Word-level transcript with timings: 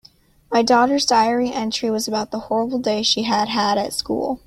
My 0.49 0.63
daughter's 0.63 1.05
diary 1.05 1.51
entry 1.51 1.91
was 1.91 2.07
about 2.07 2.31
the 2.31 2.39
horrible 2.39 2.79
day 2.79 3.03
she 3.03 3.21
had 3.21 3.49
had 3.49 3.77
at 3.77 3.93
school. 3.93 4.39